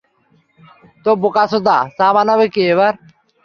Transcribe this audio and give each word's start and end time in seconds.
তোহ 1.05 1.15
বোকাচোদা, 1.21 1.77
চা 1.97 2.07
বানাবে 2.15 2.45
কে 2.53 2.61
এবার? 2.73 2.93